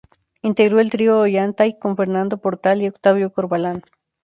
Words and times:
Integró 0.41 0.79
el 0.79 0.89
Trío 0.89 1.19
Ollantay 1.19 1.77
con 1.77 1.95
Fernando 1.95 2.39
Portal 2.39 2.81
y 2.81 2.87
Octavio 2.87 3.31
Corvalán. 3.31 3.83